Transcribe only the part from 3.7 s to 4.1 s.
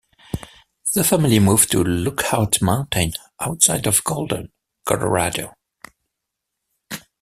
of